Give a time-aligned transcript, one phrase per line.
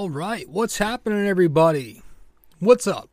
[0.00, 2.00] All right, what's happening, everybody?
[2.58, 3.10] What's up?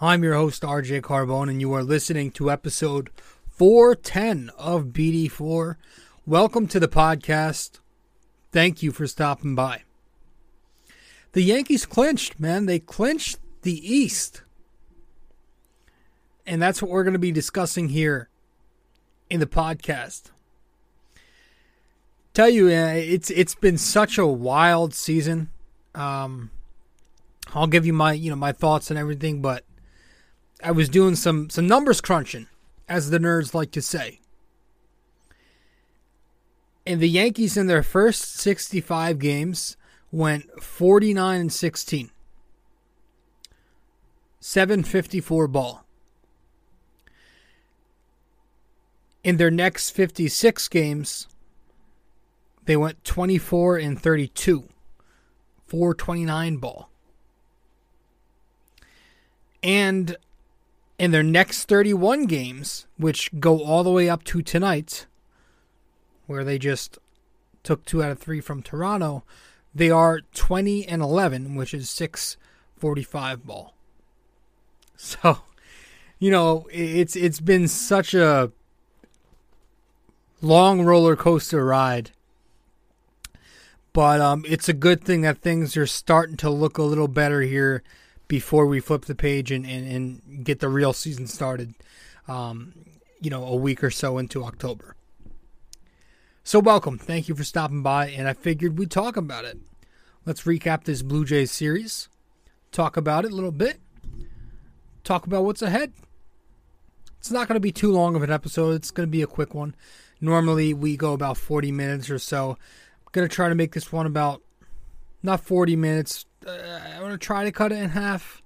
[0.00, 3.10] I'm your host, RJ Carbone, and you are listening to episode
[3.50, 5.76] 410 of BD4.
[6.24, 7.80] Welcome to the podcast.
[8.50, 9.82] Thank you for stopping by.
[11.32, 12.64] The Yankees clinched, man.
[12.64, 14.40] They clinched the East.
[16.46, 18.30] And that's what we're going to be discussing here
[19.28, 20.30] in the podcast
[22.32, 25.50] tell you, uh, it's it's been such a wild season.
[25.94, 26.50] Um,
[27.54, 29.64] I'll give you my you know my thoughts and everything, but
[30.62, 32.46] I was doing some some numbers crunching,
[32.88, 34.20] as the nerds like to say.
[36.86, 39.76] And the Yankees in their first 65 games
[40.10, 42.10] went 49 and 16.
[44.40, 45.84] 754 ball.
[49.22, 51.28] In their next 56 games,
[52.64, 54.64] they went 24 and 32,
[55.70, 56.90] 429 ball.
[59.62, 60.16] And
[60.98, 65.06] in their next 31 games, which go all the way up to tonight,
[66.26, 66.98] where they just
[67.62, 69.22] took two out of three from Toronto,
[69.72, 73.74] they are 20 and 11, which is 645 ball.
[74.96, 75.38] So,
[76.18, 78.52] you know, it's it's been such a
[80.42, 82.10] long roller coaster ride
[83.92, 87.42] but um, it's a good thing that things are starting to look a little better
[87.42, 87.82] here
[88.28, 91.74] before we flip the page and, and, and get the real season started,
[92.28, 92.72] um,
[93.20, 94.94] you know, a week or so into October.
[96.44, 96.96] So, welcome.
[96.96, 99.58] Thank you for stopping by, and I figured we'd talk about it.
[100.24, 102.08] Let's recap this Blue Jays series,
[102.72, 103.78] talk about it a little bit,
[105.02, 105.92] talk about what's ahead.
[107.18, 109.26] It's not going to be too long of an episode, it's going to be a
[109.26, 109.74] quick one.
[110.20, 112.56] Normally, we go about 40 minutes or so
[113.12, 114.42] gonna try to make this one about
[115.22, 116.26] not 40 minutes.
[116.46, 116.50] Uh,
[116.94, 118.42] I'm gonna try to cut it in half.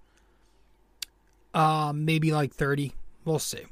[1.52, 2.94] Uh, maybe like 30.
[3.24, 3.64] We'll see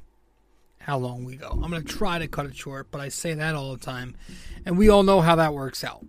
[0.79, 1.49] how long we go.
[1.49, 4.15] I'm gonna try to cut it short, but I say that all the time,
[4.65, 6.05] and we all know how that works out,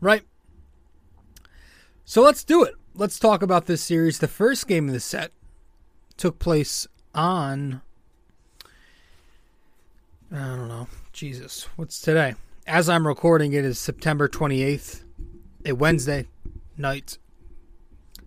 [0.00, 0.22] right?
[2.04, 2.74] So let's do it.
[2.94, 4.18] Let's talk about this series.
[4.18, 5.32] The first game of the set
[6.16, 7.82] took place on.
[10.32, 10.88] I don't know.
[11.12, 12.34] Jesus, what's today?
[12.68, 15.04] As I'm recording it is September 28th,
[15.64, 16.26] a Wednesday
[16.76, 17.16] night.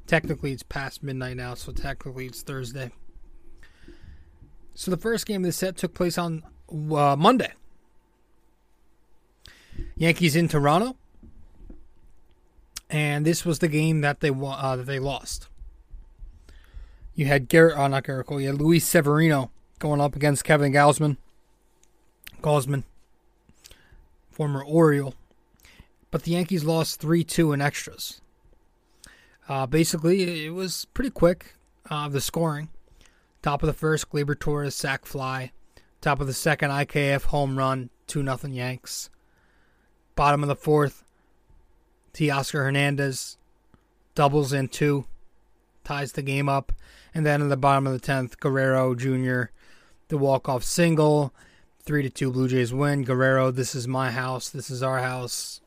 [0.08, 2.92] Technically, it's past midnight now, so technically it's Thursday.
[4.74, 7.52] So the first game of the set took place on uh, Monday.
[9.98, 10.96] Yankees in Toronto,
[12.90, 15.50] and this was the game that they uh, that they lost.
[17.14, 20.72] You had Gerrit, uh, not Gerrit Cole, you had Luis Severino going up against Kevin
[20.72, 21.18] Gausman.
[22.42, 22.84] Gausman
[24.40, 25.16] former Oriole.
[26.12, 28.22] But the Yankees lost 3 2 in extras.
[29.50, 31.56] Uh, basically, it was pretty quick,
[31.90, 32.70] uh, the scoring.
[33.42, 35.52] Top of the first, Gleyber Torres sac fly.
[36.00, 39.10] Top of the second, IKF home run, 2 0 Yanks.
[40.16, 41.04] Bottom of the fourth,
[42.14, 43.38] Teoscar Hernandez
[44.16, 45.04] doubles in two,
[45.84, 46.72] ties the game up.
[47.14, 49.52] And then in the bottom of the 10th, Guerrero Jr.,
[50.08, 51.34] the walk-off single,
[51.90, 53.04] Three to two Blue Jays win.
[53.04, 54.52] Guerrero, this is my house.
[54.52, 55.60] This is our house.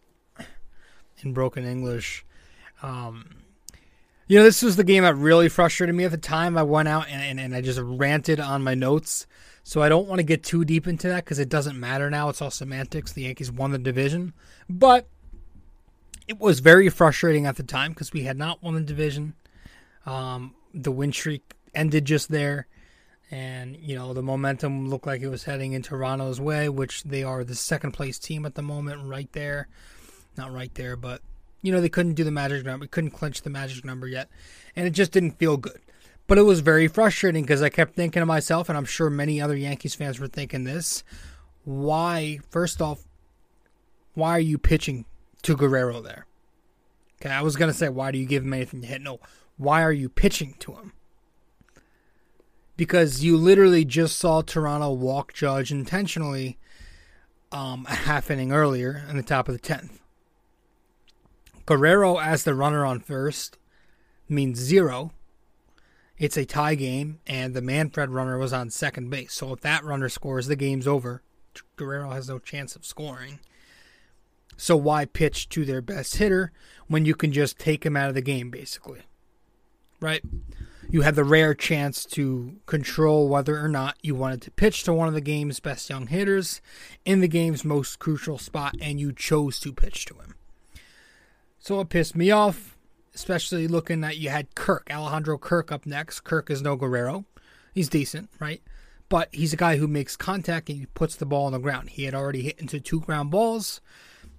[1.21, 2.25] In broken English.
[2.81, 3.39] Um,
[4.29, 6.57] you know, this was the game that really frustrated me at the time.
[6.57, 9.27] I went out and, and, and I just ranted on my notes.
[9.65, 12.29] So I don't want to get too deep into that because it doesn't matter now.
[12.29, 13.13] It's all semantics.
[13.13, 14.33] The Yankees won the division.
[14.71, 15.09] But
[16.29, 19.35] it was very frustrating at the time because we had not won the division.
[20.07, 22.69] Um, the win streak ended just there
[23.33, 27.25] and you know the momentum looked like it was heading in Toronto's way, which they
[27.25, 29.69] are the second place team at the moment, right there,
[30.37, 31.23] not right there, but
[31.63, 34.29] you know they couldn't do the magic number, couldn't clinch the magic number yet,
[34.77, 35.81] and it just didn't feel good.
[36.29, 39.41] But it was very frustrating because I kept thinking to myself, and I'm sure many
[39.41, 41.03] other Yankees fans were thinking this:
[41.65, 43.03] why, first off,
[44.13, 45.07] why are you pitching
[45.41, 46.27] to Guerrero there?
[47.21, 49.01] Okay, I was gonna say why do you give him anything to hit?
[49.01, 49.21] No,
[49.57, 50.93] why are you pitching to him?
[52.83, 56.59] Because you literally just saw Toronto walk Judge intentionally
[57.53, 60.01] um, a half inning earlier in the top of the 10th.
[61.65, 63.57] Guerrero as the runner on first
[64.29, 65.13] means zero.
[66.19, 69.33] It's a tie game, and the Manfred runner was on second base.
[69.33, 71.23] So if that runner scores, the game's over.
[71.77, 73.39] Guerrero has no chance of scoring.
[74.57, 76.51] So why pitch to their best hitter
[76.89, 79.03] when you can just take him out of the game, basically?
[80.01, 80.25] Right?
[80.93, 84.93] You had the rare chance to control whether or not you wanted to pitch to
[84.93, 86.61] one of the game's best young hitters
[87.07, 90.35] in the game's most crucial spot, and you chose to pitch to him.
[91.59, 92.77] So it pissed me off.
[93.15, 96.21] especially looking at you had Kirk, Alejandro Kirk up next.
[96.21, 97.25] Kirk is no Guerrero.
[97.73, 98.63] He's decent, right?
[99.09, 101.91] But he's a guy who makes contact and he puts the ball on the ground.
[101.91, 103.81] He had already hit into two ground balls.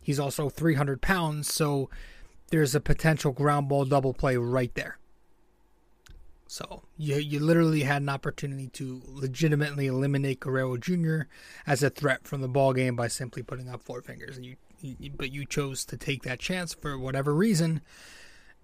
[0.03, 1.89] He's also 300 pounds, so
[2.51, 4.97] there's a potential ground ball double play right there.
[6.53, 11.21] So you you literally had an opportunity to legitimately eliminate Guerrero Jr.
[11.65, 14.57] as a threat from the ball game by simply putting up four fingers, and you,
[14.79, 17.81] you but you chose to take that chance for whatever reason,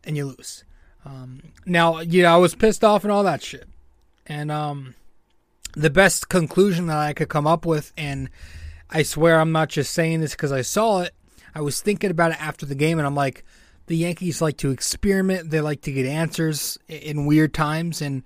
[0.04, 0.64] and you lose.
[1.04, 3.68] Um, now, yeah, I was pissed off and all that shit,
[4.28, 4.94] and um,
[5.74, 8.30] the best conclusion that I could come up with, and
[8.92, 11.16] I swear I'm not just saying this because I saw it.
[11.56, 13.44] I was thinking about it after the game, and I'm like,
[13.90, 15.50] the Yankees like to experiment.
[15.50, 18.04] They like to get answers in weird times.
[18.04, 18.24] And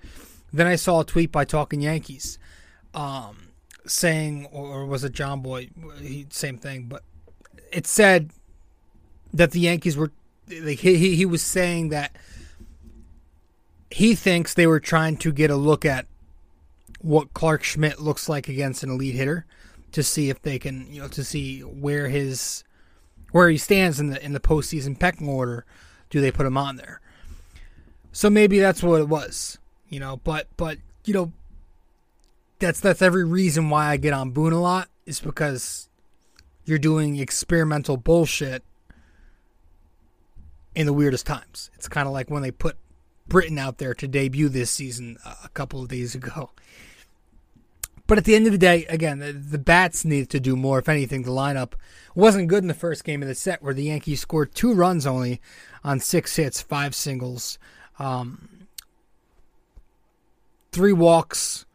[0.51, 2.37] then I saw a tweet by Talking Yankees
[2.93, 3.47] um,
[3.87, 5.69] saying, or was it Jomboy?
[6.01, 7.03] He, same thing, but
[7.71, 8.31] it said
[9.33, 10.11] that the Yankees were,
[10.61, 12.15] like, he, he was saying that
[13.89, 16.07] he thinks they were trying to get a look at
[16.99, 19.45] what Clarke Schmidt looks like against an elite hitter
[19.93, 22.65] to see if they can, you know, to see where his
[23.33, 25.65] where he stands in the in the postseason pecking order,
[26.09, 27.01] do they put him on there?
[28.13, 29.57] So maybe that's what it was,
[29.89, 30.21] you know.
[30.23, 31.33] But but you know,
[32.59, 35.89] that's that's every reason why I get on Boone a lot is because
[36.63, 38.63] you're doing experimental bullshit
[40.75, 41.71] in the weirdest times.
[41.73, 42.77] It's kind of like when they put
[43.27, 46.51] Britton out there to debut this season a couple of days ago.
[48.05, 50.79] But at the end of the day, again, the, the bats needed to do more.
[50.79, 51.73] If anything, the lineup
[52.15, 55.07] wasn't good in the first game of the set, where the Yankees scored two runs
[55.07, 55.39] only
[55.83, 57.57] on six hits, five singles,
[57.99, 58.67] um,
[60.71, 61.65] three walks.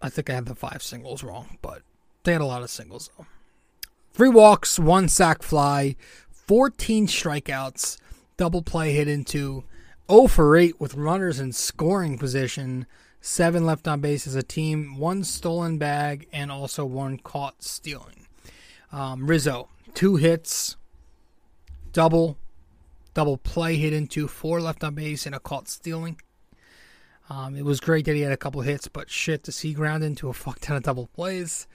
[0.00, 1.82] I think I have the five singles wrong, but
[2.24, 3.26] they had a lot of singles though.
[4.14, 5.96] Three walks, one sac fly,
[6.30, 7.98] 14 strikeouts,
[8.36, 9.64] double play hit into
[10.10, 12.86] 0 for 8 with runners in scoring position
[13.22, 18.26] seven left on base as a team, one stolen bag, and also one caught stealing.
[18.90, 20.76] Um, Rizzo, two hits,
[21.92, 22.36] double,
[23.14, 26.20] double play hit into four left on base and a caught stealing.
[27.30, 30.04] Um, it was great that he had a couple hits, but shit to see ground
[30.04, 31.66] into a fuck ton of double plays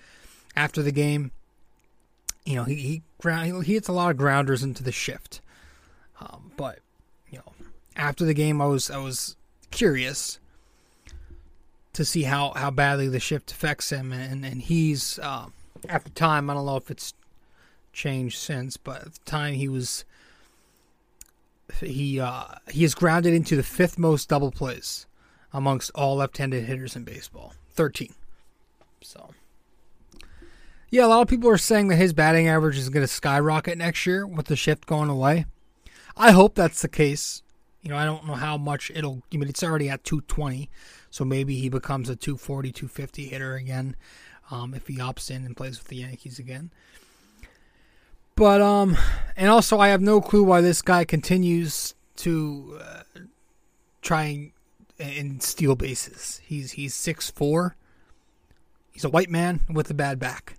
[0.55, 1.31] after the game.
[2.45, 5.41] You know, he he ground he hits a lot of grounders into the shift.
[6.19, 6.79] Um, but
[7.29, 7.53] you know,
[7.95, 9.35] after the game, I was I was
[9.71, 10.39] curious
[11.97, 14.13] to see how, how badly the shift affects him.
[14.13, 15.47] And, and he's, uh,
[15.89, 17.15] at the time, I don't know if it's
[17.91, 20.05] changed since, but at the time he was,
[21.81, 25.07] he, uh, he is grounded into the fifth most double plays
[25.51, 28.13] amongst all left handed hitters in baseball 13.
[29.01, 29.31] So,
[30.91, 33.79] yeah, a lot of people are saying that his batting average is going to skyrocket
[33.79, 35.47] next year with the shift going away.
[36.15, 37.41] I hope that's the case.
[37.87, 39.23] You know, I don't know how much it'll.
[39.33, 40.69] I mean, it's already at 220,
[41.09, 43.95] so maybe he becomes a 240, 250 hitter again
[44.51, 46.69] um, if he opts in and plays with the Yankees again.
[48.35, 48.97] But um,
[49.37, 53.21] and also I have no clue why this guy continues to uh,
[54.01, 54.51] try
[54.99, 56.41] and, steal bases.
[56.43, 57.77] He's he's six four.
[58.91, 60.57] He's a white man with a bad back.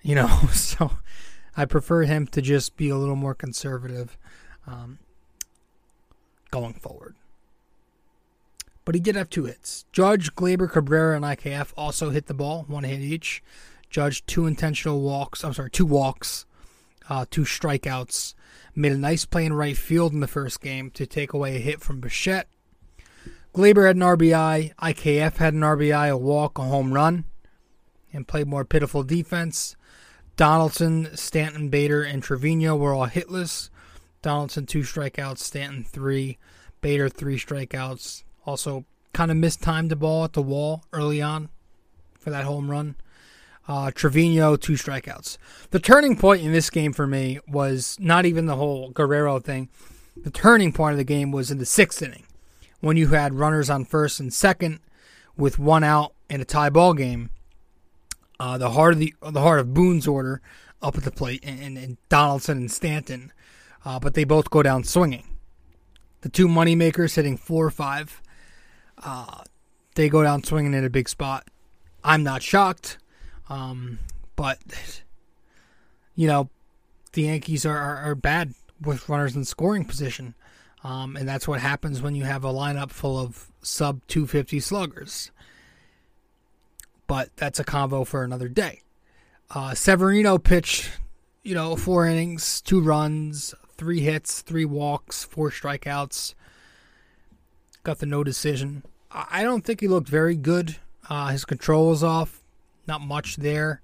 [0.00, 0.92] You know, so
[1.54, 4.16] I prefer him to just be a little more conservative
[4.66, 4.98] um,
[6.50, 7.14] going forward
[8.88, 9.84] but he did have two hits.
[9.92, 13.42] Judge, Gleyber, Cabrera, and IKF also hit the ball, one hit each.
[13.90, 15.44] Judge, two intentional walks.
[15.44, 16.46] I'm sorry, two walks,
[17.06, 18.32] uh, two strikeouts.
[18.74, 21.58] Made a nice play in right field in the first game to take away a
[21.58, 22.48] hit from Bichette.
[23.54, 24.74] Gleyber had an RBI.
[24.76, 27.26] IKF had an RBI, a walk, a home run,
[28.10, 29.76] and played more pitiful defense.
[30.36, 33.68] Donaldson, Stanton, Bader, and Trevino were all hitless.
[34.22, 35.38] Donaldson, two strikeouts.
[35.38, 36.38] Stanton, three.
[36.80, 38.22] Bader, three strikeouts.
[38.46, 41.48] Also, kind of mistimed the ball at the wall early on
[42.18, 42.96] for that home run.
[43.66, 45.36] Uh, Trevino, two strikeouts.
[45.70, 49.68] The turning point in this game for me was not even the whole Guerrero thing.
[50.16, 52.24] The turning point of the game was in the sixth inning
[52.80, 54.80] when you had runners on first and second
[55.36, 57.30] with one out in a tie ball game.
[58.40, 60.40] Uh, the heart of the the heart of Boone's order
[60.80, 63.32] up at the plate and, and, and Donaldson and Stanton,
[63.84, 65.24] uh, but they both go down swinging.
[66.20, 68.20] The two moneymakers hitting four or five.
[69.02, 69.42] Uh,
[69.94, 71.46] they go down swinging in a big spot.
[72.02, 72.98] I'm not shocked,
[73.48, 73.98] um,
[74.36, 74.58] but
[76.14, 76.50] you know
[77.12, 80.34] the Yankees are, are, are, bad with runners in scoring position,
[80.84, 85.30] um, and that's what happens when you have a lineup full of sub 250 sluggers.
[87.06, 88.82] But that's a convo for another day.
[89.50, 90.90] Uh, Severino pitched,
[91.42, 96.34] you know, four innings, two runs, three hits, three walks, four strikeouts.
[97.84, 98.82] Got the no decision.
[99.10, 100.76] I don't think he looked very good.
[101.08, 102.42] Uh, his control was off.
[102.86, 103.80] Not much there.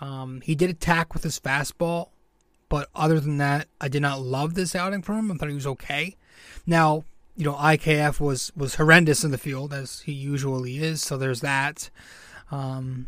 [0.00, 2.08] Um, he did attack with his fastball,
[2.68, 5.32] but other than that, I did not love this outing from him.
[5.32, 6.16] I thought he was okay.
[6.66, 7.04] Now,
[7.36, 11.40] you know, IKF was was horrendous in the field as he usually is, so there's
[11.40, 11.90] that.
[12.50, 13.06] Um,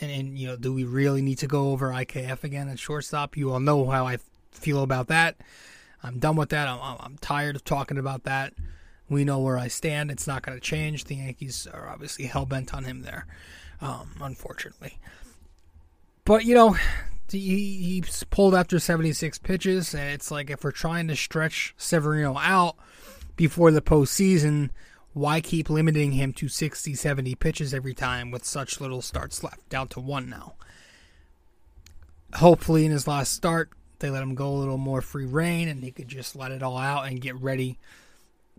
[0.00, 3.36] and, and you know, do we really need to go over IKF again at shortstop?
[3.36, 4.18] You all know how I
[4.56, 5.36] feel about that.
[6.02, 6.68] I'm done with that.
[6.68, 8.52] I'm, I'm tired of talking about that.
[9.08, 10.10] We know where I stand.
[10.10, 11.04] It's not going to change.
[11.04, 13.26] The Yankees are obviously hell bent on him there,
[13.80, 14.98] um, unfortunately.
[16.24, 16.76] But you know,
[17.30, 22.36] he, he's pulled after 76 pitches, and it's like if we're trying to stretch Severino
[22.38, 22.76] out
[23.36, 24.70] before the postseason,
[25.12, 29.68] why keep limiting him to 60, 70 pitches every time with such little starts left?
[29.68, 30.54] Down to one now.
[32.34, 35.82] Hopefully, in his last start, they let him go a little more free reign and
[35.82, 37.78] he could just let it all out and get ready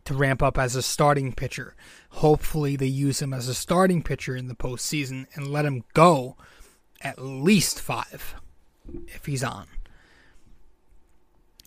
[0.06, 1.76] to ramp up as a starting pitcher.
[2.10, 6.38] Hopefully, they use him as a starting pitcher in the postseason and let him go
[7.02, 8.36] at least five
[9.08, 9.68] if he's on.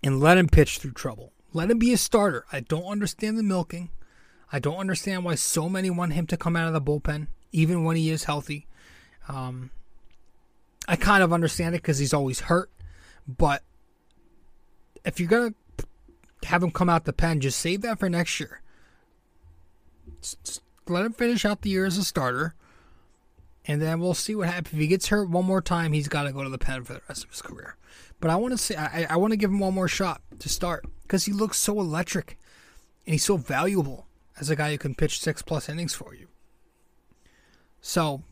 [0.03, 1.33] And let him pitch through trouble.
[1.53, 2.45] Let him be a starter.
[2.53, 3.91] I don't understand the milking.
[4.53, 7.85] I don't understand why so many want him to come out of the bullpen, even
[7.85, 8.67] when he is healthy.
[9.29, 9.71] Um,
[10.87, 12.71] I kind of understand it because he's always hurt.
[13.29, 13.63] But
[15.05, 15.55] if you're to
[16.45, 18.63] have him come out the pen, just save that for next year.
[20.23, 22.55] Just let him finish out the year as a starter
[23.69, 24.73] and then we'll see what happens.
[24.73, 26.95] If he gets hurt one more time, he's got to go to the pen for
[26.95, 27.77] the rest of his career.
[28.19, 30.49] But I want to say, I, I want to give him one more shot to
[30.49, 32.39] start because he looks so electric
[33.05, 34.07] and he's so valuable
[34.41, 36.29] as a guy who can pitch six plus innings for you.
[37.83, 38.23] So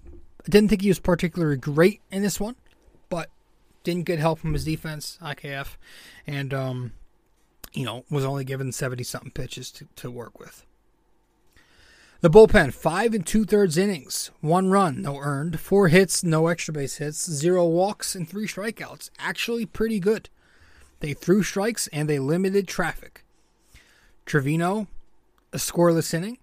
[0.44, 2.56] I didn't think he was particularly great in this one,
[3.86, 5.76] didn't get help from his defense, IKF,
[6.26, 6.92] and um,
[7.72, 10.66] you know was only given seventy something pitches to, to work with.
[12.20, 16.74] The bullpen, five and two thirds innings, one run, no earned, four hits, no extra
[16.74, 19.10] base hits, zero walks, and three strikeouts.
[19.20, 20.30] Actually, pretty good.
[20.98, 23.24] They threw strikes and they limited traffic.
[24.26, 24.88] Trivino,
[25.52, 26.38] a scoreless inning,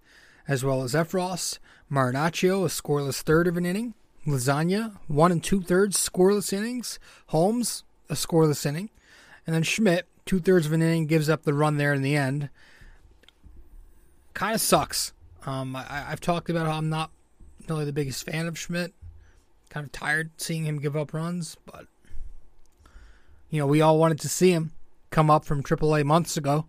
[0.48, 1.60] as well as Effross.
[1.92, 3.96] Marinaccio, a scoreless third of an inning.
[4.26, 7.00] Lasagna, one and two thirds scoreless innings.
[7.28, 8.90] Holmes, a scoreless inning.
[9.46, 12.16] And then Schmidt, two thirds of an inning, gives up the run there in the
[12.16, 12.50] end.
[14.34, 15.14] Kind of sucks
[15.46, 17.12] um, I, have talked about how I'm not
[17.68, 18.94] really the biggest fan of Schmidt.
[19.70, 21.88] Kind of tired seeing him give up runs, but
[23.50, 24.72] you know we all wanted to see him
[25.10, 26.68] come up from AAA months ago.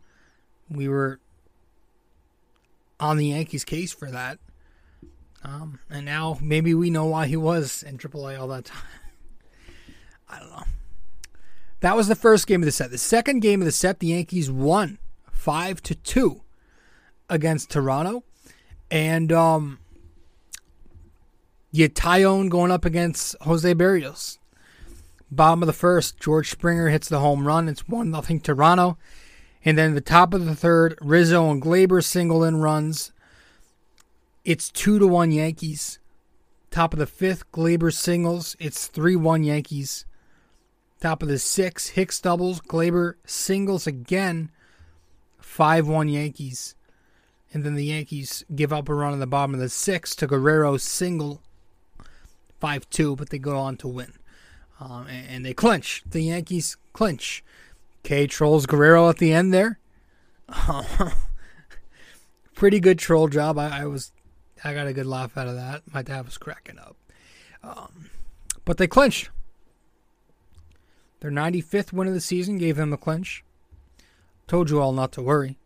[0.71, 1.21] We were
[2.99, 4.39] on the Yankees' case for that,
[5.45, 8.83] um, and now maybe we know why he was in AAA all that time.
[10.29, 10.65] I don't know.
[11.81, 12.91] That was the first game of the set.
[12.91, 14.99] The second game of the set, the Yankees won
[15.31, 16.41] five to two
[17.29, 18.25] against Toronto.
[18.91, 19.79] And um,
[21.71, 24.39] you Taillon going up against Jose Berrios.
[25.31, 27.69] Bottom of the first, George Springer hits the home run.
[27.69, 28.97] It's 1 nothing Toronto.
[29.65, 33.13] And then the top of the third, Rizzo and Gleyber single in runs.
[34.45, 35.99] It's 2 to 1 Yankees.
[36.71, 38.57] Top of the fifth, Gleyber singles.
[38.59, 40.05] It's 3 1 Yankees.
[41.01, 42.61] Top of the sixth, Hicks doubles.
[42.61, 44.51] Gleyber singles again.
[45.39, 46.75] 5 1 Yankees
[47.55, 50.27] and then the Yankees give up a run in the bottom of the sixth to
[50.27, 51.41] Guerrero's single,
[52.59, 54.13] five two, but they go on to win,
[54.81, 56.03] um, and, and, they clinch.
[56.05, 57.45] The Yankees clinch.
[58.03, 59.79] Kay trolls Guerrero at the end there.
[62.55, 63.57] Pretty good troll job.
[63.57, 64.13] I, I, was,
[64.65, 65.83] I got a good laugh out of that.
[65.93, 66.97] My dad was cracking up.
[67.63, 68.11] Um,
[68.65, 69.31] but they clinched.
[71.21, 73.45] Their 95th win of the season gave them a clinch.
[74.47, 75.57] Told you all not to worry.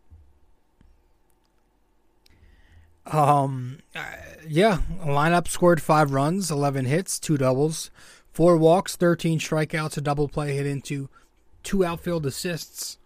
[3.06, 4.04] Um, uh,
[4.46, 7.90] yeah, lineup scored five runs, 11 hits, two doubles,
[8.32, 11.08] four walks, 13 strikeouts, a double play hit into
[11.62, 12.98] two outfield assists.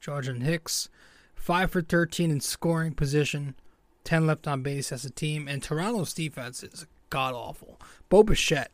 [0.00, 0.88] George and Hicks,
[1.34, 3.54] five for 13 in scoring position,
[4.04, 7.80] 10 left on base as a team, and Toronto's defense is god awful.
[8.08, 8.70] Bo Bichette,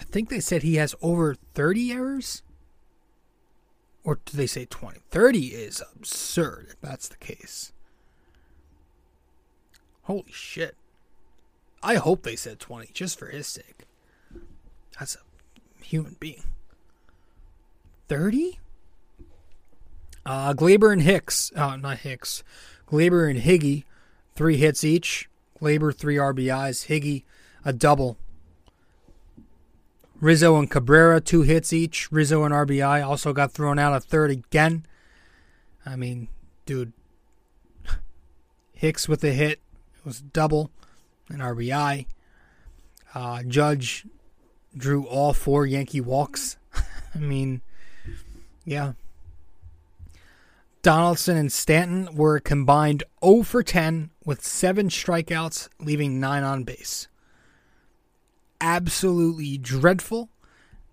[0.00, 2.42] I think they said he has over 30 errors.
[4.04, 5.00] Or do they say 20?
[5.10, 7.72] 30 is absurd if that's the case.
[10.02, 10.76] Holy shit.
[11.82, 13.84] I hope they said 20 just for his sake.
[14.98, 16.44] That's a human being.
[18.08, 18.60] 30?
[20.24, 22.42] Uh, Gleyber and Hicks, uh, not Hicks,
[22.88, 23.84] Gleyber and Higgy,
[24.36, 25.28] three hits each.
[25.60, 26.86] Gleyber, three RBIs.
[26.86, 27.24] Higgy,
[27.64, 28.18] a double.
[30.20, 32.10] Rizzo and Cabrera, two hits each.
[32.12, 34.86] Rizzo and RBI also got thrown out a third again.
[35.84, 36.28] I mean,
[36.64, 36.92] dude,
[38.72, 39.60] Hicks with a hit
[39.96, 40.70] it was double,
[41.28, 42.06] an RBI.
[43.14, 44.06] Uh, Judge
[44.76, 46.56] drew all four Yankee walks.
[47.14, 47.62] I mean,
[48.64, 48.92] yeah.
[50.86, 57.08] Donaldson and Stanton were combined 0 for 10 with seven strikeouts, leaving nine on base.
[58.60, 60.28] Absolutely dreadful,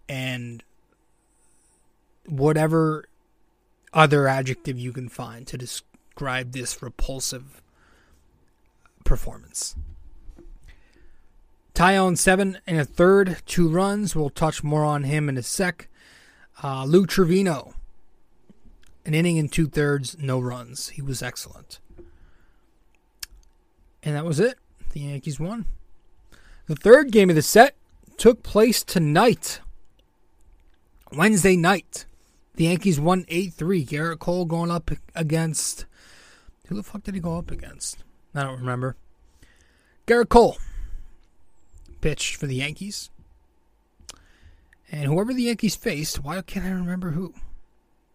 [0.10, 0.64] and
[2.26, 3.06] whatever
[3.94, 7.62] other adjective you can find to describe this repulsive
[9.06, 9.76] performance.
[11.76, 14.16] Taillon seven and a third, two runs.
[14.16, 15.88] We'll touch more on him in a sec.
[16.64, 17.76] Uh, Lou Trivino,
[19.06, 20.90] an inning and two thirds, no runs.
[20.90, 21.80] He was excellent.
[24.02, 24.58] And that was it.
[24.92, 25.66] The Yankees won.
[26.68, 27.76] The third game of the set
[28.18, 29.60] took place tonight,
[31.12, 32.06] Wednesday night.
[32.56, 33.86] The Yankees won 8 3.
[33.86, 35.86] Gerrit Cole going up against.
[36.68, 38.04] Who the fuck did he go up against?
[38.36, 38.96] I don't remember.
[40.08, 40.58] Gerrit Cole
[42.02, 43.10] pitched for the Yankees.
[44.92, 47.34] And whoever the Yankees faced, why can't I remember who?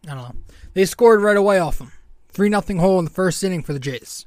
[0.07, 0.35] I don't know.
[0.75, 1.93] They scored right away off him.
[2.28, 4.26] 3 0 hole in the first inning for the Jays.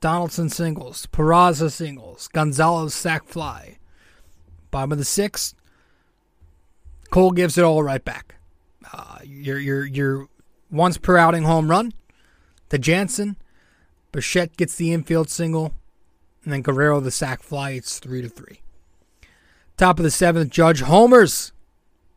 [0.00, 3.76] Donaldson singles, Peraza singles, Gonzalez sac fly.
[4.70, 5.54] Bottom of the sixth,
[7.10, 8.36] Cole gives it all right back.
[8.92, 10.28] Uh, your your your
[10.70, 11.92] once per outing home run
[12.70, 13.36] to Jansen.
[14.12, 15.74] Bichette gets the infield single,
[16.44, 17.72] and then Guerrero the sac fly.
[17.72, 18.62] It's three to three.
[19.76, 21.52] Top of the seventh, Judge homers.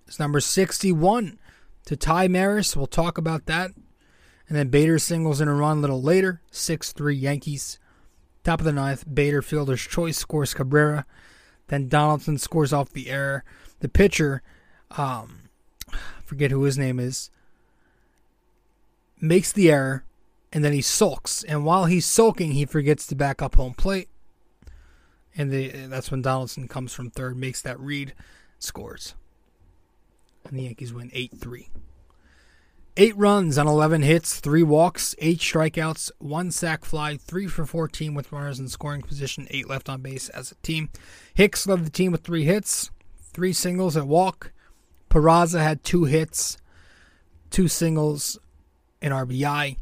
[0.08, 1.40] It's number sixty-one
[1.86, 2.76] to tie Maris.
[2.76, 3.72] We'll talk about that.
[4.48, 6.42] And then Bader singles in a run a little later.
[6.52, 7.80] 6 3 Yankees.
[8.44, 11.06] Top of the ninth, Bader fielder's choice scores Cabrera.
[11.68, 13.44] Then Donaldson scores off the error.
[13.80, 14.42] The pitcher,
[14.92, 15.50] um,
[16.26, 17.30] forget who his name is,
[19.22, 20.04] makes the error
[20.52, 21.44] and then he sulks.
[21.44, 24.08] And while he's sulking, he forgets to back up home plate.
[25.36, 28.14] And the, that's when Donaldson comes from third, makes that read,
[28.60, 29.16] scores.
[30.46, 31.70] And the Yankees win 8 3.
[32.96, 38.14] Eight runs on 11 hits, three walks, eight strikeouts, one sac fly, three for 14
[38.14, 40.90] with runners in scoring position, eight left on base as a team.
[41.34, 42.92] Hicks led the team with three hits,
[43.34, 44.52] three singles, and walk.
[45.10, 46.58] Peraza had two hits,
[47.50, 48.38] two singles,
[49.02, 49.78] and RBI.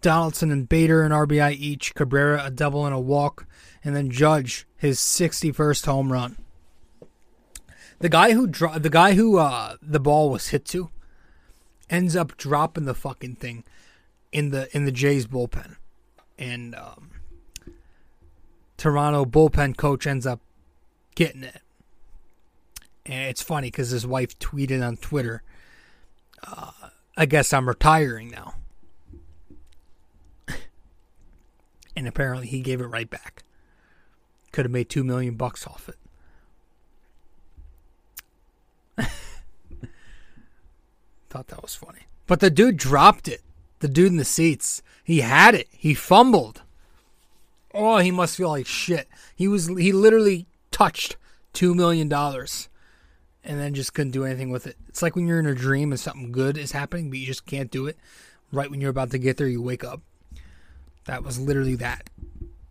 [0.00, 1.94] Donaldson and Bader an RBI each.
[1.94, 3.46] Cabrera a double and a walk,
[3.84, 6.38] and then Judge his 61st home run.
[7.98, 10.90] The guy who dro- the guy who uh, the ball was hit to
[11.88, 13.64] ends up dropping the fucking thing
[14.32, 15.76] in the in the Jays bullpen,
[16.38, 17.10] and um,
[18.76, 20.40] Toronto bullpen coach ends up
[21.14, 21.62] getting it.
[23.06, 25.42] And it's funny because his wife tweeted on Twitter,
[26.46, 26.72] uh,
[27.16, 28.54] "I guess I'm retiring now,"
[31.96, 33.42] and apparently he gave it right back.
[34.52, 35.96] Could have made two million bucks off it.
[41.30, 42.06] Thought that was funny.
[42.26, 43.42] But the dude dropped it.
[43.80, 44.82] The dude in the seats.
[45.04, 45.68] He had it.
[45.70, 46.62] He fumbled.
[47.74, 49.06] Oh, he must feel like shit.
[49.34, 51.16] He was he literally touched
[51.52, 52.68] two million dollars
[53.44, 54.76] and then just couldn't do anything with it.
[54.88, 57.46] It's like when you're in a dream and something good is happening, but you just
[57.46, 57.96] can't do it.
[58.50, 60.00] Right when you're about to get there, you wake up.
[61.04, 62.10] That was literally that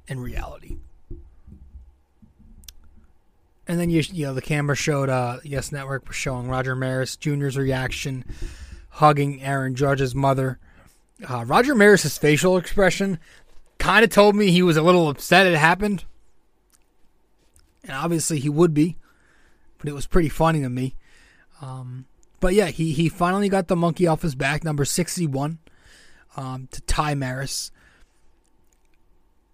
[0.07, 0.77] in reality.
[3.67, 7.15] And then you you know the camera showed uh Yes Network was showing Roger Maris
[7.15, 8.23] Jr.'s reaction,
[8.89, 10.59] hugging Aaron Judge's mother.
[11.27, 13.19] Uh, Roger Maris's facial expression
[13.79, 16.03] kind of told me he was a little upset it happened,
[17.83, 18.97] and obviously he would be,
[19.77, 20.95] but it was pretty funny to me.
[21.61, 22.05] Um,
[22.39, 25.59] but yeah, he he finally got the monkey off his back, number sixty one,
[26.37, 27.71] um, to tie Maris.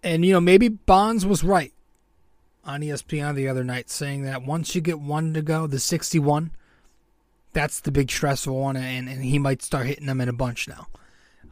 [0.02, 1.72] And you know maybe Bonds was right
[2.64, 6.52] on ESPN the other night saying that once you get one to go, the 61,
[7.52, 10.68] that's the big stressful one, and, and he might start hitting them in a bunch
[10.68, 10.86] now.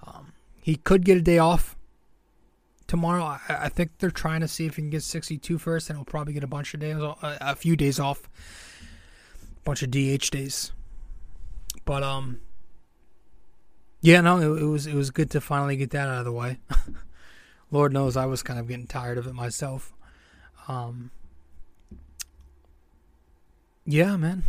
[0.06, 1.76] Um, he could get a day off
[2.86, 3.24] tomorrow.
[3.24, 6.04] I, I, think they're trying to see if he can get 62 first, and he'll
[6.04, 8.28] probably get a bunch of days, a, few days off,
[8.82, 10.72] a bunch of DH days.
[11.84, 12.40] But um,
[14.00, 16.32] yeah, no, it, it was it was good to finally get that out of the
[16.32, 16.58] way.
[17.70, 19.92] Lord knows I was kind of getting tired of it myself.
[20.68, 21.10] Um,
[23.84, 24.42] yeah, man.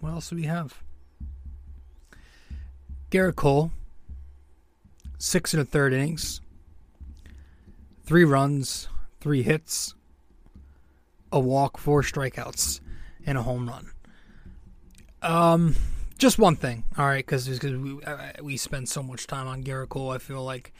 [0.00, 0.82] What else do we have?
[3.10, 3.72] Gerrit Cole,
[5.18, 6.40] six and a third innings,
[8.04, 8.88] three runs,
[9.20, 9.94] three hits,
[11.32, 12.80] a walk, four strikeouts,
[13.24, 13.90] and a home run.
[15.22, 15.76] Um,
[16.18, 17.98] just one thing, all right, because we
[18.42, 20.72] we spend so much time on Gerrit Cole, I feel like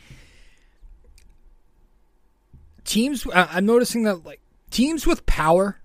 [2.87, 3.27] teams.
[3.35, 5.81] I'm noticing that like teams with power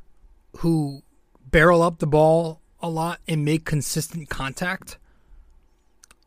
[0.58, 1.04] who
[1.46, 4.98] barrel up the ball a lot and make consistent contact,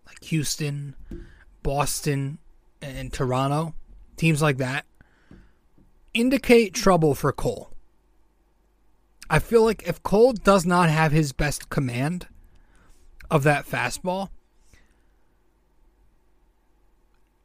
[0.06, 0.94] like Houston,
[1.62, 2.38] Boston,
[2.82, 3.74] and Toronto,
[4.16, 4.84] teams like that,
[6.12, 7.70] indicate trouble for Cole.
[9.30, 12.28] I feel like if Cole does not have his best command
[13.30, 14.28] of that fastball,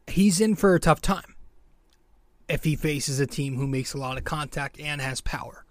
[0.07, 1.35] he's in for a tough time
[2.49, 5.63] if he faces a team who makes a lot of contact and has power.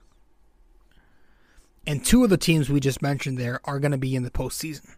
[1.87, 4.31] And two of the teams we just mentioned there are going to be in the
[4.31, 4.95] postseason.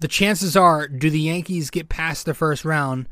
[0.00, 3.08] The chances are, do the Yankees get past the first round?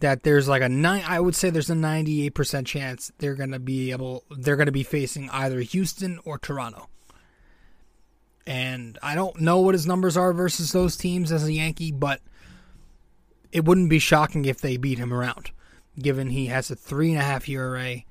[0.00, 3.58] That there's like a nine, I would say there's a 98% chance they're going to
[3.58, 6.88] be able, they're going to be facing either Houston or Toronto.
[8.46, 12.20] And I don't know what his numbers are versus those teams as a Yankee, but
[13.50, 15.50] it wouldn't be shocking if they beat him around
[15.98, 18.02] given he has a three and a half year ERA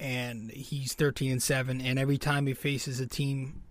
[0.00, 3.62] and he's 13 and 7 and every time he faces a team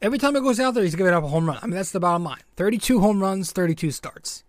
[0.00, 1.58] every time he goes out there he's giving up a home run.
[1.62, 2.40] I mean that's the bottom line.
[2.56, 4.44] 32 home runs 32 starts.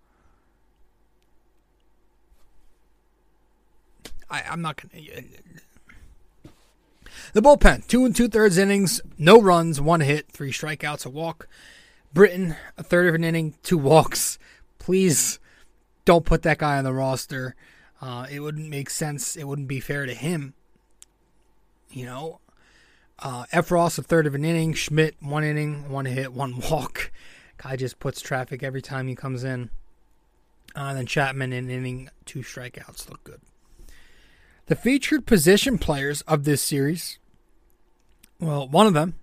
[4.30, 5.04] I, i'm not gonna
[7.34, 11.48] the bullpen two and two thirds innings no runs one hit three strikeouts a walk.
[12.14, 14.38] Britton a third of an inning two walks.
[14.80, 15.40] Please
[16.12, 17.56] don't put that guy on the roster.
[18.02, 19.38] Uh, it wouldn't make sense.
[19.38, 20.54] It wouldn't be fair to him.
[21.90, 22.42] You know,
[23.20, 24.74] uh, Effross a third of an inning.
[24.74, 27.14] Schmidt one inning, one hit, one walk.
[27.56, 29.70] Guy just puts traffic every time he comes in.
[30.76, 33.40] Uh, and then Chapman in inning, two strikeouts look good.
[34.66, 37.20] The featured position players of this series,
[38.38, 39.16] well, one of them,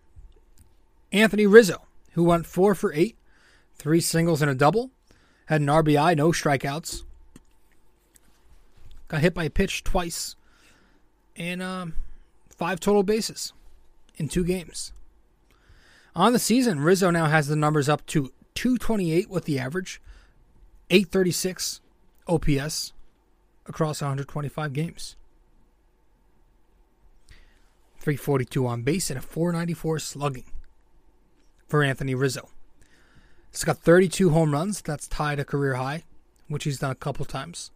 [1.12, 3.18] Anthony Rizzo, who went four for eight,
[3.77, 4.90] three singles and a double.
[5.48, 7.04] Had an RBI, no strikeouts.
[9.08, 10.37] Got hit by a pitch twice.
[11.37, 11.94] And um,
[12.50, 13.54] five total bases
[14.18, 14.92] in two games.
[16.14, 20.02] On the season, Rizzo now has the numbers up to 228 with the average,
[20.90, 21.80] 836
[22.26, 22.92] OPS
[23.64, 25.16] across 125 games.
[28.00, 30.44] 342 on base and a 494 slugging
[31.66, 32.50] for Anthony Rizzo.
[33.50, 34.80] He's got 32 home runs.
[34.82, 36.04] That's tied a career high,
[36.48, 37.70] which he's done a couple times.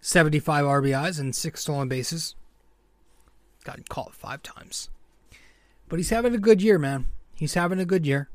[0.00, 2.34] 75 RBIs and six stolen bases.
[3.64, 4.88] Got caught five times.
[5.88, 7.06] But he's having a good year, man.
[7.34, 8.28] He's having a good year.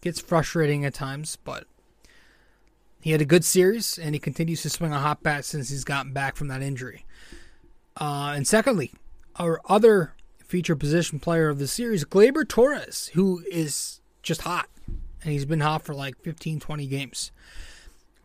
[0.00, 1.64] Gets frustrating at times, but
[3.00, 5.84] he had a good series, and he continues to swing a hot bat since he's
[5.84, 7.04] gotten back from that injury.
[7.96, 8.92] Uh, and secondly,
[9.36, 14.68] our other feature position player of the series, Gleyber Torres, who is just hot
[15.22, 17.32] and he's been hot for like 15, 20 games.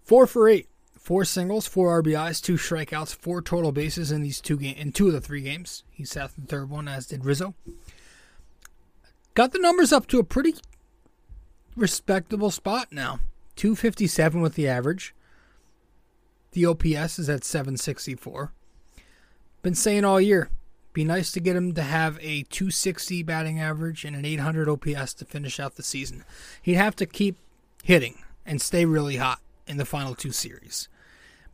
[0.04, 4.58] Four for eight, four singles, four RBIs, two strikeouts, four total bases in these two
[4.58, 5.84] game in two of the three games.
[5.92, 7.56] He sat in the third one, as did Rizzo.
[9.34, 10.56] Got the numbers up to a pretty
[11.76, 13.20] respectable spot now.
[13.56, 15.14] 257 with the average.
[16.52, 18.54] The OPS is at 764.
[19.62, 20.50] Been saying all year,
[20.96, 25.14] be nice to get him to have a 260 batting average and an 800 OPS
[25.16, 26.24] to finish out the season.
[26.62, 27.38] He'd have to keep
[27.84, 30.88] hitting and stay really hot in the final two series.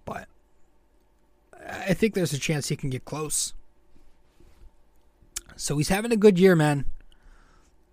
[0.06, 0.28] But
[1.68, 3.54] I think there's a chance he can get close.
[5.56, 6.86] So he's having a good year, man.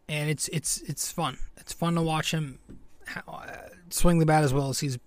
[0.07, 1.39] And it's it's it's fun.
[1.57, 2.59] It's fun to watch him
[3.27, 3.47] uh,
[3.91, 4.99] swing the bat as well as he's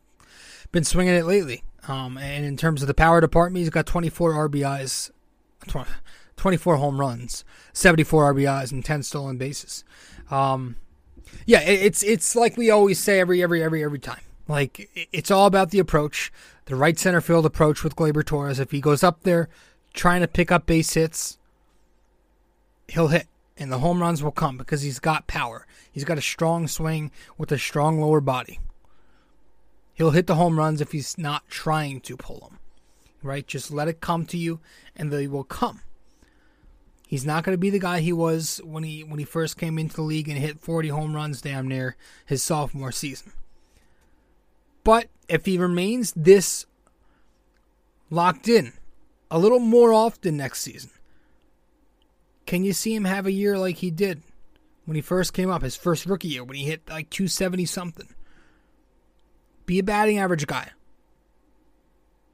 [0.71, 1.63] been swinging it lately.
[1.87, 5.11] Um, and in terms of the power department, he's got 24 RBIs,
[6.41, 9.83] 24 home runs, 74 RBIs, and 10 stolen bases.
[10.31, 10.75] Um,
[11.45, 14.23] yeah, it's it's like we always say every every every every time.
[14.47, 16.33] Like it's all about the approach,
[16.65, 18.59] the right center field approach with Gleyber Torres.
[18.59, 19.49] If he goes up there
[19.93, 21.37] trying to pick up base hits,
[22.87, 25.67] he'll hit, and the home runs will come because he's got power.
[25.91, 28.59] He's got a strong swing with a strong lower body.
[29.93, 32.57] He'll hit the home runs if he's not trying to pull them.
[33.21, 33.45] Right?
[33.45, 34.59] Just let it come to you,
[34.95, 35.81] and they will come.
[37.11, 39.77] He's not going to be the guy he was when he when he first came
[39.77, 43.33] into the league and hit 40 home runs damn near his sophomore season.
[44.85, 46.65] But if he remains this
[48.09, 48.71] locked in
[49.29, 50.89] a little more often next season,
[52.45, 54.23] can you see him have a year like he did
[54.85, 58.07] when he first came up, his first rookie year, when he hit like 270 something?
[59.65, 60.69] Be a batting average guy.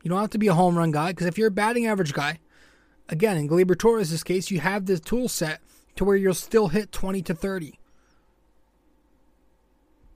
[0.03, 2.13] You don't have to be a home run guy because if you're a batting average
[2.13, 2.37] guy,
[3.09, 5.61] again, in Gleyber Torres' case, you have the tool set
[5.95, 7.79] to where you'll still hit 20 to 30.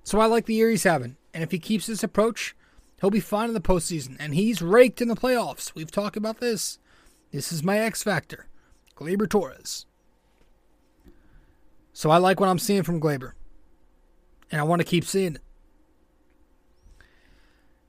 [0.04, 1.18] So I like the year he's having.
[1.34, 2.56] And if he keeps this approach,
[3.00, 4.18] he'll be fine in the postseason.
[4.20, 5.74] And he's raked in the playoffs.
[5.74, 6.80] We've talked about this.
[7.32, 8.48] This is my X factor.
[8.96, 9.86] Gleyber Torres.
[11.94, 13.34] So I like what I'm seeing from Gleyber.
[14.52, 15.42] And I want to keep seeing it.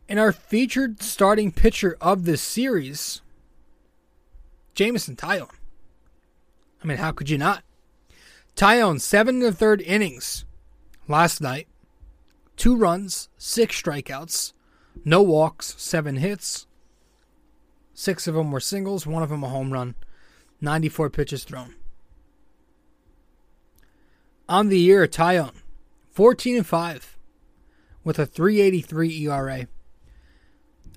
[0.09, 3.23] And our featured starting pitcher of this series,
[4.75, 5.51] Jameson Taillon.
[6.83, 7.63] I mean, how could you not?
[8.57, 10.45] Taillon, seven and a third innings
[11.09, 11.69] last night.
[12.57, 14.53] Two runs, six strikeouts,
[15.05, 16.67] no walks, seven hits.
[17.95, 19.95] Six of them were singles, one of them a home run.
[20.61, 21.75] 94 pitches thrown.
[24.49, 25.55] On the year, Taillon,
[26.11, 27.19] 14 and 5
[28.05, 29.67] with a 383 ERA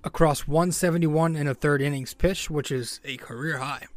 [0.06, 3.88] across 171 and a third innings pitch, which is a career high.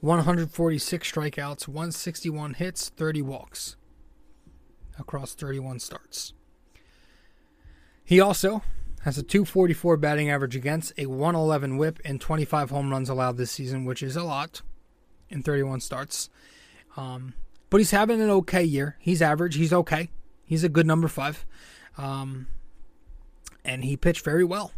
[0.00, 3.76] 146 strikeouts, 161 hits, 30 walks
[4.98, 6.32] across 31 starts.
[8.02, 8.62] He also
[9.02, 13.50] has a 244 batting average against, a 111 whip, and 25 home runs allowed this
[13.50, 14.62] season, which is a lot
[15.28, 16.30] in 31 starts.
[16.96, 17.34] Um,
[17.68, 18.96] but he's having an okay year.
[19.00, 19.56] He's average.
[19.56, 20.08] He's okay.
[20.44, 21.44] He's a good number five.
[21.98, 22.46] Um,
[23.64, 24.72] and he pitched very well.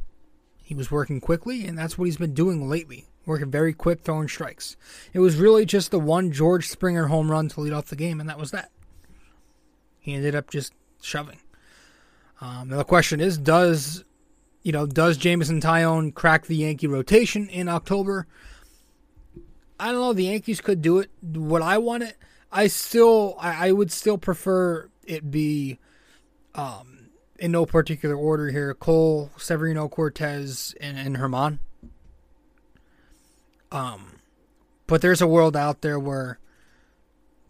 [0.68, 3.06] He was working quickly, and that's what he's been doing lately.
[3.24, 4.76] Working very quick, throwing strikes.
[5.14, 8.20] It was really just the one George Springer home run to lead off the game,
[8.20, 8.70] and that was that.
[9.98, 11.38] He ended up just shoving.
[12.42, 14.04] Um, now the question is, does
[14.62, 18.26] you know does Jameson Taillon crack the Yankee rotation in October?
[19.80, 20.12] I don't know.
[20.12, 21.08] The Yankees could do it.
[21.22, 22.18] What I want it,
[22.52, 25.78] I still, I, I would still prefer it be
[26.54, 26.97] um,
[27.38, 31.60] in no particular order here Cole, Severino, Cortes, and, and Germán.
[33.70, 34.20] Um,
[34.86, 36.38] but there's a world out there where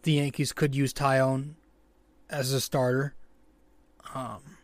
[0.02, 1.54] the Yankees could use Taillon
[2.28, 3.14] as a starter.
[4.14, 4.58] Um,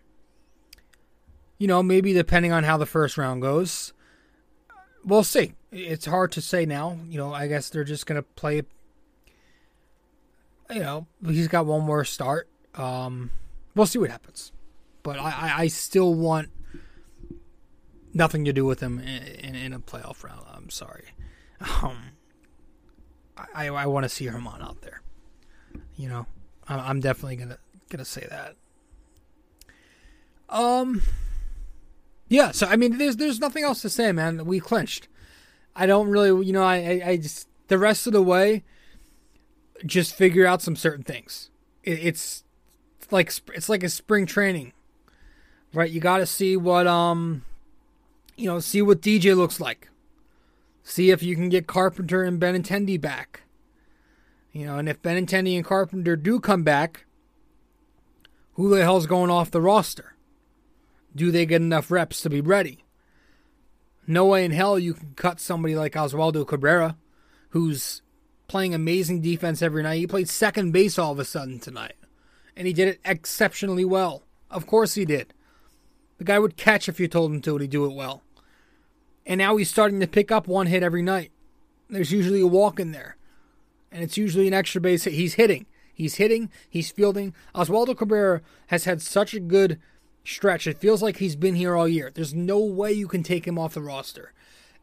[1.58, 3.92] you know, maybe depending on how the first round goes,
[5.04, 5.54] we'll see.
[5.70, 6.98] It's hard to say now.
[7.08, 8.62] You know, I guess they're just going to play.
[10.70, 12.48] You know, he's got one more start.
[12.74, 13.30] Um,
[13.74, 14.52] we'll see what happens
[15.04, 16.48] but I, I still want
[18.12, 20.44] nothing to do with him in, in, in a playoff round.
[20.52, 21.04] I'm sorry.
[21.82, 22.10] Um,
[23.54, 25.00] I, I want to see Germán out there.
[25.96, 26.26] You know,
[26.68, 28.56] I'm definitely gonna gonna say that.
[30.50, 31.00] Um,
[32.28, 32.50] yeah.
[32.50, 34.44] So I mean, there's there's nothing else to say, man.
[34.44, 35.08] We clinched.
[35.74, 38.62] I don't really, you know, I I, I just the rest of the way,
[39.86, 41.50] just figure out some certain things.
[41.82, 42.44] It, it's
[43.10, 44.73] like it's like a spring training
[45.74, 45.90] right?
[45.90, 47.44] You got to see what um,
[48.36, 49.88] you know, see what DJ looks like.
[50.82, 53.42] See if you can get Carpenter and Benintendi back.
[54.52, 57.06] You know, and if Benintendi and Carpenter do come back,
[58.52, 60.14] who the hell's going off the roster?
[61.14, 62.84] Do they get enough reps to be ready?
[64.06, 66.96] No way in hell you can cut somebody like Oswaldo Cabrera,
[67.50, 68.02] who's
[68.46, 69.98] playing amazing defense every night.
[69.98, 71.94] He played second base all of a sudden tonight,
[72.56, 74.22] and he did it exceptionally well.
[74.50, 75.32] Of course he did.
[76.18, 78.22] The guy would catch if you told him to, and he'd do it well.
[79.26, 81.32] And now he's starting to pick up one hit every night.
[81.88, 83.16] There's usually a walk in there,
[83.90, 85.14] and it's usually an extra base hit.
[85.14, 85.66] He's hitting.
[85.92, 86.50] He's hitting.
[86.68, 87.34] He's fielding.
[87.54, 89.78] Oswaldo Cabrera has had such a good
[90.24, 90.66] stretch.
[90.66, 92.10] It feels like he's been here all year.
[92.12, 94.32] There's no way you can take him off the roster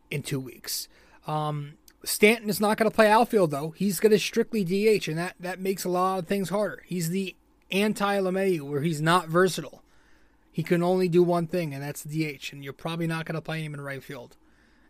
[0.09, 0.87] in two weeks.
[1.27, 3.71] Um, Stanton is not going to play outfield though.
[3.71, 6.83] He's going to strictly DH, and that that makes a lot of things harder.
[6.85, 7.35] He's the
[7.71, 9.83] anti LeMahieu, where he's not versatile.
[10.51, 13.41] He can only do one thing, and that's DH, and you're probably not going to
[13.41, 14.35] play him in right field.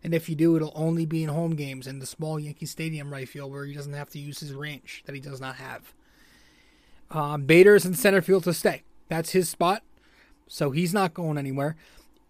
[0.02, 3.12] And if you do, it'll only be in home games in the small Yankee Stadium
[3.12, 5.94] right field where he doesn't have to use his range that he does not have.
[7.12, 8.82] Um, Bader's in center field to stay.
[9.08, 9.84] That's his spot,
[10.48, 11.76] so he's not going anywhere.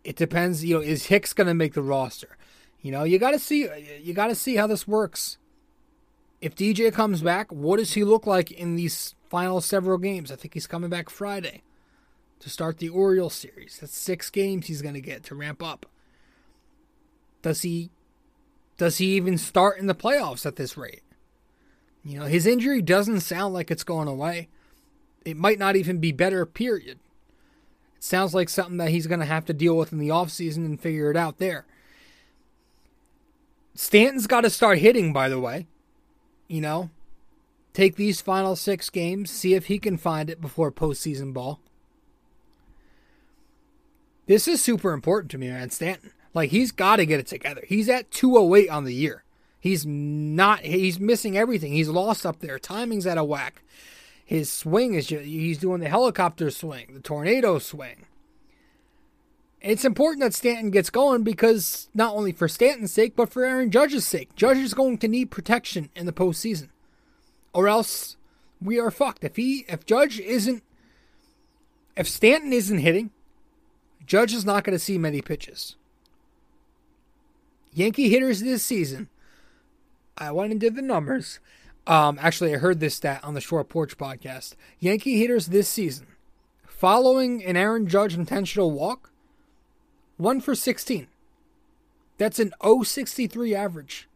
[0.05, 0.62] It depends.
[0.62, 2.37] You know, is Hicks going to make the roster?
[2.83, 3.68] You know, you got to see.
[4.03, 5.38] You got to see how this works.
[6.40, 10.33] If DJ comes back, what does he look like in these final several games?
[10.33, 11.62] I think he's coming back Friday
[12.43, 13.79] to start the Orioles series.
[13.81, 15.87] That's six games he's going to get to ramp up.
[17.41, 17.91] Does he
[18.79, 21.03] does he even start in the playoffs at this rate?
[22.05, 24.49] You know, his injury doesn't sound like it's going away.
[25.25, 26.99] It might not even be better, period.
[27.97, 30.65] It sounds like something that he's going to have to deal with in the offseason
[30.65, 31.65] and figure it out there.
[33.77, 35.69] Stanton's got to start hitting, by the way.
[36.49, 36.91] You know,
[37.73, 41.61] take these final six games, see if he can find it before postseason ball.
[44.33, 45.68] This is super important to me, man.
[45.68, 46.11] Stanton.
[46.33, 47.61] Like, he's got to get it together.
[47.68, 49.25] He's at 208 on the year.
[49.61, 50.61] He's not.
[50.61, 51.75] He's missing everything.
[51.75, 52.59] He's lost up there.
[52.59, 53.62] Timing's out of whack.
[54.25, 58.07] His swing is just, he's doing the helicopter swing, the tornado swing.
[59.61, 63.71] It's important that Stanton gets going because not only for Stanton's sake, but for Aaron
[63.71, 64.35] Judge's sake.
[64.35, 66.71] Judge is going to need protection in the postseason,
[67.53, 68.16] or else
[68.62, 69.25] we are fucked.
[69.25, 70.62] If he, if Judge isn't,
[71.99, 73.11] if Stanton isn't hitting,
[74.07, 75.77] Judge is not going to see many pitches.
[77.73, 79.09] Yankee hitters this season.
[80.19, 81.41] I went and did the numbers.
[81.87, 84.55] Um, actually, I heard this stat on the Short Porch podcast.
[84.79, 86.07] Yankee hitters this season,
[86.67, 89.11] following an Aaron Judge intentional walk,
[90.17, 91.09] one for 16.
[92.19, 94.09] That's an 063 average.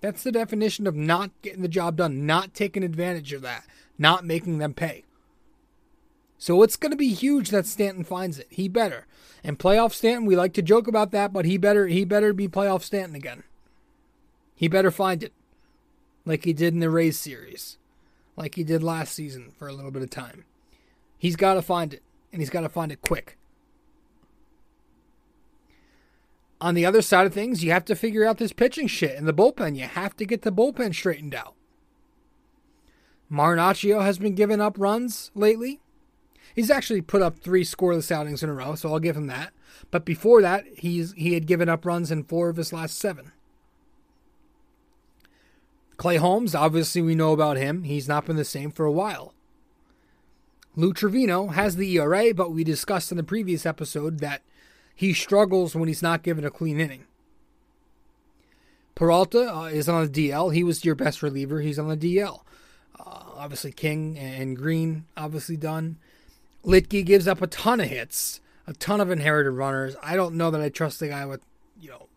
[0.00, 3.64] That's the definition of not getting the job done, not taking advantage of that,
[3.98, 5.04] not making them pay.
[6.40, 8.46] So it's going to be huge that Stanton finds it.
[8.48, 9.06] He better.
[9.44, 12.48] And playoff Stanton, we like to joke about that, but he better he better be
[12.48, 13.44] playoff Stanton again.
[14.56, 15.34] He better find it.
[16.24, 17.76] Like he did in the Rays series.
[18.36, 20.44] Like he did last season for a little bit of time.
[21.18, 23.36] He's got to find it, and he's got to find it quick.
[26.58, 29.26] On the other side of things, you have to figure out this pitching shit in
[29.26, 29.76] the bullpen.
[29.76, 31.52] You have to get the bullpen straightened out.
[33.30, 35.80] Marinaccio has been giving up runs lately.
[36.60, 39.54] He's actually put up three scoreless outings in a row, so I'll give him that.
[39.90, 43.32] But before that, he's he had given up runs in four of his last seven.
[45.96, 47.84] Clay Holmes, obviously we know about him.
[47.84, 49.32] He's not been the same for a while.
[50.76, 54.42] Lou Trivino has the ERA, but we discussed in the previous episode that
[54.94, 57.06] he struggles when he's not given a clean inning.
[58.94, 60.52] Peralta uh, is on the DL.
[60.52, 61.62] He was your best reliever.
[61.62, 62.42] He's on the DL.
[62.98, 65.96] Uh, obviously, King and Green, obviously done.
[66.64, 69.96] Luetge gives up a ton of hits, a ton of inherited runners.
[70.02, 71.40] I don't know that I trust the guy with,
[71.80, 72.08] you know,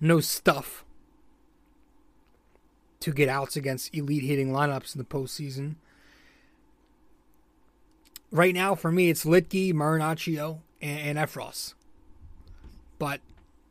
[0.00, 0.84] no stuff
[3.00, 5.74] to get outs against elite hitting lineups in the postseason.
[8.30, 11.74] Right now, for me, it's Litke, Marinaccio, and, and Effross.
[12.98, 13.20] But,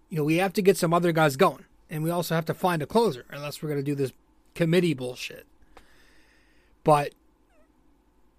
[0.09, 1.65] you know, we have to get some other guys going.
[1.89, 4.13] And we also have to find a closer, unless we're going to do this
[4.55, 5.45] committee bullshit.
[6.83, 7.13] But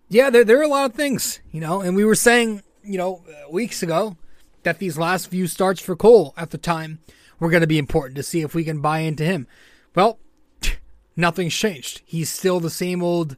[0.08, 2.98] yeah, there, there are a lot of things, you know, and we were saying, you
[2.98, 4.16] know, weeks ago
[4.62, 7.00] that these last few starts for Cole at the time
[7.38, 9.46] were going to be important to see if we can buy into him.
[9.94, 10.18] Well,
[11.16, 12.02] nothing's changed.
[12.04, 13.36] He's still the same old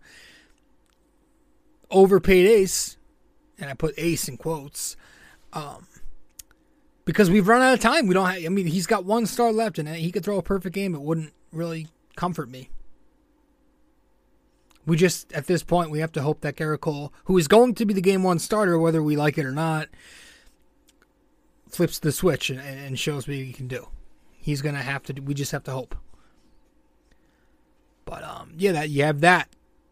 [1.90, 2.96] overpaid ace,
[3.58, 4.96] and I put ace in quotes,
[5.52, 5.86] um,
[7.04, 8.06] because we've run out of time.
[8.06, 10.42] We don't have, I mean, he's got one star left, and he could throw a
[10.42, 10.94] perfect game.
[10.94, 12.70] It wouldn't really comfort me
[14.86, 17.74] we just at this point we have to hope that Gerrit Cole, who is going
[17.74, 19.88] to be the game one starter, whether we like it or not,
[21.68, 23.88] flips the switch and, and shows what he can do.
[24.30, 25.20] He's gonna have to.
[25.20, 25.96] We just have to hope.
[28.04, 29.48] But um, yeah, that you have that.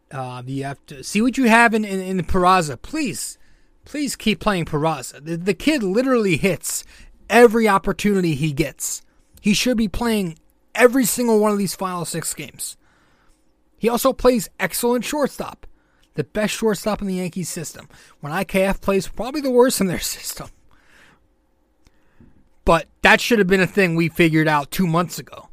[0.09, 2.81] Uh, you have to see what you have in in, in Peraza.
[2.81, 3.37] Please,
[3.83, 5.23] please keep playing Peraza.
[5.23, 6.85] The, the kid literally hits
[7.29, 9.01] every opportunity he gets.
[9.41, 10.37] He should be playing
[10.73, 12.77] every single one of these final six games.
[13.85, 15.67] He also plays excellent shortstop,
[16.15, 17.87] the best shortstop in the Yankees system.
[18.19, 20.49] When IKF plays, probably the worst in their system.
[22.65, 25.49] But that should have been a thing we figured out two months ago.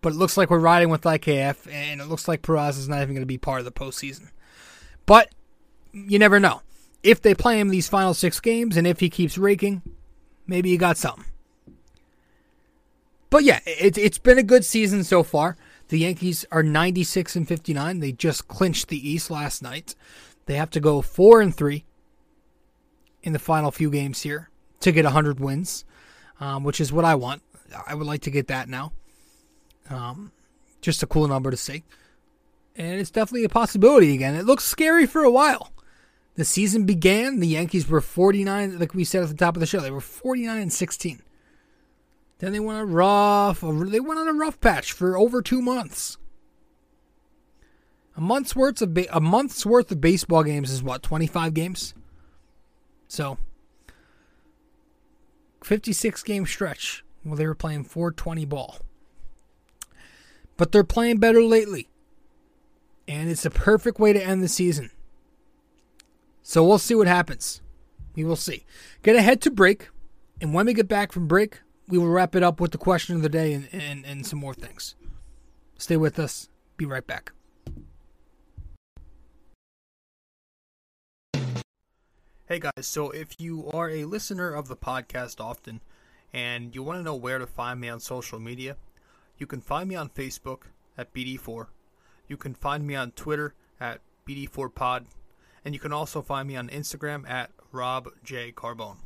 [0.00, 3.02] But it looks like we're riding with IKF, and it looks like Peraza is not
[3.02, 4.30] even going to be part of the postseason.
[5.06, 5.32] But
[5.92, 6.62] you never know.
[7.04, 9.82] If they play him these final six games, and if he keeps raking,
[10.48, 11.26] maybe you got something.
[13.30, 15.56] But yeah, it, it's been a good season so far.
[15.88, 18.00] The Yankees are 96 and 59.
[18.00, 19.94] They just clinched the East last night.
[20.46, 21.84] They have to go 4 and 3
[23.22, 25.84] in the final few games here to get 100 wins,
[26.40, 27.42] um, which is what I want.
[27.86, 28.92] I would like to get that now.
[29.90, 30.32] Um,
[30.80, 31.84] just a cool number to see.
[32.76, 34.34] And it's definitely a possibility again.
[34.34, 35.72] It looks scary for a while.
[36.36, 39.66] The season began, the Yankees were 49, like we said at the top of the
[39.66, 41.22] show, they were 49 and 16.
[42.38, 43.60] Then they went on a rough.
[43.60, 46.18] They went on a rough patch for over two months.
[48.16, 51.94] A month's worth of a month's worth of baseball games is what twenty five games.
[53.06, 53.38] So,
[55.62, 57.04] fifty six game stretch.
[57.24, 58.78] Well, they were playing four twenty ball,
[60.56, 61.88] but they're playing better lately,
[63.06, 64.90] and it's a perfect way to end the season.
[66.42, 67.60] So we'll see what happens.
[68.14, 68.64] We will see.
[69.02, 69.88] Get ahead to break,
[70.40, 73.16] and when we get back from break, we will wrap it up with the question
[73.16, 74.94] of the day and, and, and some more things.
[75.78, 76.48] Stay with us.
[76.76, 77.32] Be right back.
[82.46, 85.80] Hey guys, so if you are a listener of the podcast often,
[86.32, 88.76] and you want to know where to find me on social media,
[89.38, 90.62] you can find me on Facebook
[90.96, 91.66] at BD4.
[92.26, 95.06] You can find me on Twitter at BD4Pod,
[95.64, 98.52] and you can also find me on Instagram at Rob J.
[98.52, 98.96] Carbone.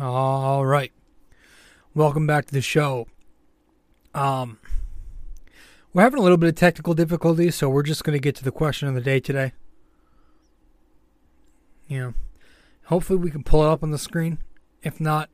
[0.00, 0.92] All right.
[1.92, 3.08] Welcome back to the show.
[4.14, 4.58] Um
[5.92, 8.44] we're having a little bit of technical difficulties, so we're just going to get to
[8.44, 9.52] the question of the day today.
[11.88, 12.14] Know,
[12.84, 14.38] hopefully we can pull it up on the screen.
[14.82, 15.30] If not,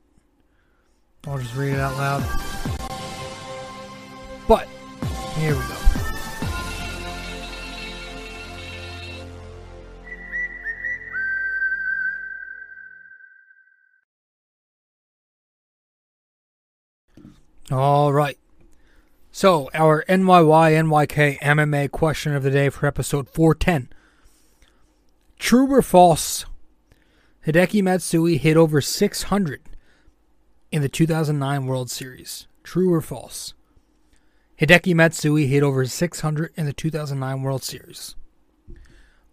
[1.27, 2.23] I'll just read it out loud.
[4.47, 4.69] But
[5.37, 5.84] here we go.
[17.71, 18.39] All right.
[19.33, 23.89] So, our NYY NYK MMA question of the day for episode 410.
[25.39, 26.45] True or false?
[27.47, 29.63] Hideki Matsui hit over 600
[30.71, 32.47] in the 2009 World Series.
[32.63, 33.55] True or false?
[34.61, 38.15] Hideki Matsui hit over 600 in the 2009 World Series.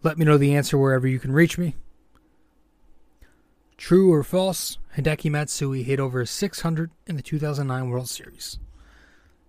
[0.02, 1.76] Let me know the answer wherever you can reach me.
[3.82, 4.78] True or false?
[4.96, 8.60] Hideki Matsui hit over 600 in the 2009 World Series.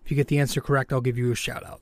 [0.04, 1.82] If you get the answer correct, I'll give you a shout out.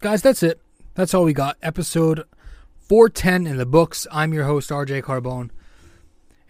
[0.00, 0.60] Guys, that's it.
[0.96, 1.56] That's all we got.
[1.62, 2.24] Episode
[2.80, 4.08] 410 in the books.
[4.10, 5.50] I'm your host, RJ Carbone.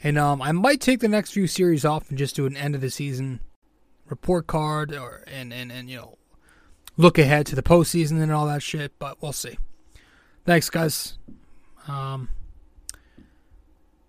[0.03, 2.75] And um, I might take the next few series off and just do an end
[2.75, 3.41] of the season
[4.07, 6.17] report card or and, and, and you know
[6.97, 9.59] look ahead to the postseason and all that shit, but we'll see.
[10.47, 11.19] Thanks, guys.
[11.87, 12.31] Um,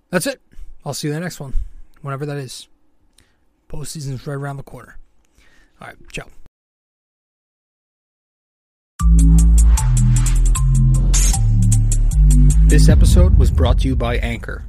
[0.10, 0.42] that's it.
[0.86, 1.54] I'll see you in the next one,
[2.02, 2.68] whenever that is.
[3.68, 4.98] Postseason's right around the corner.
[5.82, 6.28] All right, ciao.
[12.68, 14.69] This episode was brought to you by Anchor.